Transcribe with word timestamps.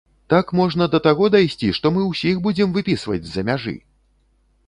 Так 0.33 0.45
можна 0.59 0.87
да 0.95 0.99
таго 1.07 1.27
дайсці, 1.35 1.69
што 1.79 1.91
мы 1.97 2.01
ўсіх 2.11 2.41
будзем 2.47 2.73
выпісваць 2.77 3.21
з-за 3.27 3.41
мяжы! 3.51 3.77